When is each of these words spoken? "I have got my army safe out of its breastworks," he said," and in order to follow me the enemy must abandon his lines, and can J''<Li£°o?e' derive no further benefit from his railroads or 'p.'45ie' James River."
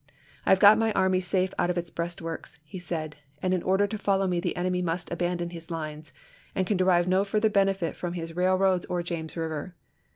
"I 0.47 0.49
have 0.49 0.59
got 0.59 0.79
my 0.79 0.91
army 0.93 1.19
safe 1.19 1.53
out 1.59 1.69
of 1.69 1.77
its 1.77 1.91
breastworks," 1.91 2.59
he 2.63 2.79
said," 2.79 3.17
and 3.43 3.53
in 3.53 3.61
order 3.61 3.85
to 3.85 3.99
follow 3.99 4.25
me 4.25 4.39
the 4.39 4.55
enemy 4.55 4.81
must 4.81 5.11
abandon 5.11 5.51
his 5.51 5.69
lines, 5.69 6.11
and 6.55 6.65
can 6.65 6.75
J''<Li£°o?e' 6.75 6.77
derive 6.85 7.07
no 7.07 7.23
further 7.23 7.49
benefit 7.51 7.95
from 7.95 8.13
his 8.13 8.35
railroads 8.35 8.87
or 8.87 9.01
'p.'45ie' 9.03 9.05
James 9.05 9.37
River." 9.37 9.75